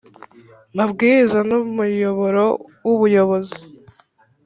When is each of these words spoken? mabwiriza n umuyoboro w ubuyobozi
mabwiriza 0.75 1.39
n 1.49 1.51
umuyoboro 1.61 2.45
w 2.85 2.87
ubuyobozi 2.93 3.59